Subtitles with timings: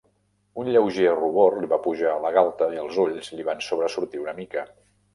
[0.63, 4.27] Un lleuger rubor li va pujar a la galta i els ulls li van sobresortir
[4.27, 4.69] una mica.